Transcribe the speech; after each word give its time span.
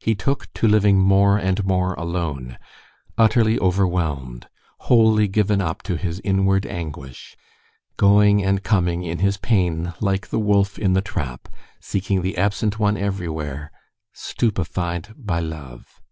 He 0.00 0.16
took 0.16 0.52
to 0.54 0.66
living 0.66 0.98
more 0.98 1.38
and 1.38 1.64
more 1.64 1.94
alone, 1.94 2.58
utterly 3.16 3.60
overwhelmed, 3.60 4.48
wholly 4.80 5.28
given 5.28 5.60
up 5.60 5.82
to 5.84 5.96
his 5.96 6.18
inward 6.24 6.66
anguish, 6.66 7.36
going 7.96 8.44
and 8.44 8.64
coming 8.64 9.04
in 9.04 9.18
his 9.20 9.36
pain 9.36 9.94
like 10.00 10.30
the 10.30 10.40
wolf 10.40 10.80
in 10.80 10.94
the 10.94 11.00
trap, 11.00 11.46
seeking 11.78 12.22
the 12.22 12.36
absent 12.36 12.80
one 12.80 12.96
everywhere, 12.96 13.70
stupefied 14.12 15.14
by 15.16 15.38
love. 15.38 16.02